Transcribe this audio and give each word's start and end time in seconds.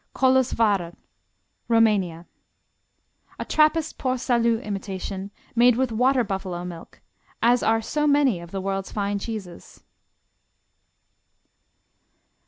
Kolosvarer 0.15 0.95
Rumania 1.69 2.25
A 3.37 3.45
Trappist 3.45 3.99
Port 3.99 4.19
Salut 4.19 4.59
imitation 4.63 5.29
made 5.55 5.75
with 5.77 5.91
water 5.91 6.23
buffalo 6.23 6.65
milk, 6.65 7.01
as 7.39 7.61
are 7.61 7.83
so 7.83 8.07
many 8.07 8.39
of 8.39 8.49
the 8.49 8.61
world's 8.61 8.91
fine 8.91 9.19
cheeses. 9.19 9.83